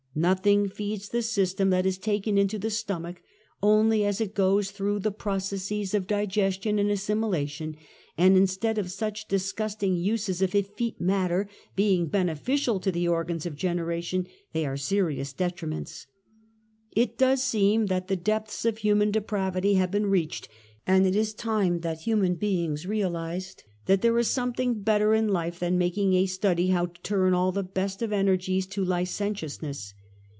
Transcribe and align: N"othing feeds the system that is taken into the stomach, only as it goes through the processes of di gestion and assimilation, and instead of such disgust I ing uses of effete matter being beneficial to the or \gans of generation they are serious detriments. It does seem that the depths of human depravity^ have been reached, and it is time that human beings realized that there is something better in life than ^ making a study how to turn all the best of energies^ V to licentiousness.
N"othing 0.13 0.69
feeds 0.69 1.07
the 1.07 1.21
system 1.21 1.69
that 1.69 1.85
is 1.85 1.97
taken 1.97 2.37
into 2.37 2.59
the 2.59 2.69
stomach, 2.69 3.21
only 3.63 4.03
as 4.03 4.19
it 4.19 4.35
goes 4.35 4.69
through 4.71 4.99
the 4.99 5.09
processes 5.09 5.93
of 5.93 6.05
di 6.05 6.25
gestion 6.27 6.77
and 6.81 6.91
assimilation, 6.91 7.77
and 8.17 8.35
instead 8.35 8.77
of 8.77 8.91
such 8.91 9.29
disgust 9.29 9.81
I 9.81 9.85
ing 9.87 9.95
uses 9.95 10.41
of 10.41 10.53
effete 10.53 10.99
matter 10.99 11.47
being 11.77 12.07
beneficial 12.07 12.81
to 12.81 12.91
the 12.91 13.07
or 13.07 13.23
\gans 13.23 13.45
of 13.45 13.55
generation 13.55 14.27
they 14.51 14.65
are 14.65 14.75
serious 14.75 15.31
detriments. 15.33 16.07
It 16.91 17.17
does 17.17 17.41
seem 17.41 17.85
that 17.85 18.09
the 18.09 18.17
depths 18.17 18.65
of 18.65 18.79
human 18.79 19.13
depravity^ 19.13 19.77
have 19.77 19.91
been 19.91 20.07
reached, 20.07 20.49
and 20.85 21.07
it 21.07 21.15
is 21.15 21.33
time 21.33 21.79
that 21.79 22.01
human 22.01 22.35
beings 22.35 22.85
realized 22.85 23.63
that 23.85 24.01
there 24.01 24.19
is 24.19 24.29
something 24.29 24.81
better 24.81 25.13
in 25.13 25.29
life 25.29 25.57
than 25.59 25.75
^ 25.75 25.77
making 25.77 26.15
a 26.15 26.25
study 26.25 26.67
how 26.67 26.87
to 26.87 27.01
turn 27.01 27.33
all 27.33 27.53
the 27.53 27.63
best 27.63 28.01
of 28.01 28.09
energies^ 28.09 28.65
V 28.65 28.69
to 28.71 28.83
licentiousness. 28.83 29.93